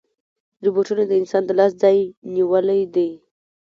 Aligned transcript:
روبوټونه 0.65 1.03
د 1.07 1.11
انسان 1.21 1.43
د 1.45 1.51
لاس 1.59 1.71
ځای 1.83 1.97
نیولی 2.35 2.81
دی. 2.95 3.09